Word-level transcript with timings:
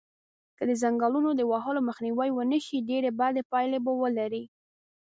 که 0.57 0.63
د 0.69 0.71
ځنګلونو 0.81 1.29
د 1.35 1.41
وهلو 1.51 1.79
مخنیوی 1.89 2.29
و 2.33 2.39
نشی 2.51 2.77
ډیری 2.89 3.11
بدی 3.19 3.41
پایلی 3.51 3.79
به 3.85 3.91
ولری 4.01 4.43